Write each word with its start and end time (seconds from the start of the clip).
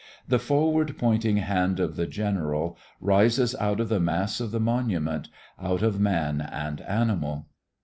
The 0.27 0.39
forward 0.39 0.97
pointing 0.97 1.37
hand 1.37 1.79
of 1.79 1.95
the 1.95 2.07
General 2.07 2.75
rises 2.99 3.53
out 3.57 3.79
of 3.79 3.89
the 3.89 3.99
mass 3.99 4.39
of 4.39 4.49
the 4.49 4.59
monument, 4.59 5.29
out 5.61 5.83
of 5.83 5.99
man 5.99 6.41
and 6.41 6.81
animal. 6.81 7.45